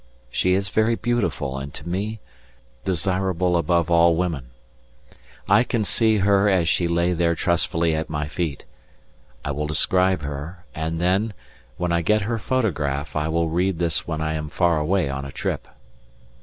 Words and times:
She 0.31 0.53
is 0.55 0.69
very 0.69 0.95
beautiful 0.95 1.59
and 1.59 1.71
to 1.75 1.87
me 1.87 2.19
desirable 2.83 3.55
above 3.55 3.91
all 3.91 4.15
women; 4.15 4.47
I 5.47 5.63
can 5.63 5.83
see 5.83 6.17
her 6.17 6.49
as 6.49 6.67
she 6.67 6.87
lay 6.87 7.13
there 7.13 7.35
trustfully 7.35 7.95
at 7.95 8.09
my 8.09 8.27
feet. 8.27 8.65
I 9.45 9.51
will 9.51 9.67
describe 9.67 10.23
her, 10.23 10.65
and 10.73 10.99
then, 10.99 11.33
when 11.77 11.91
I 11.91 12.01
get 12.01 12.23
her 12.23 12.39
photograph, 12.39 13.15
I 13.15 13.27
will 13.27 13.49
read 13.49 13.77
this 13.77 14.07
when 14.07 14.21
I 14.21 14.33
am 14.33 14.49
far 14.49 14.79
away 14.79 15.07
on 15.07 15.23
a 15.23 15.31
trip. 15.31 15.67